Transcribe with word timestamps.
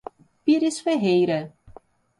Pires 0.43 0.79
Ferreira 0.81 1.53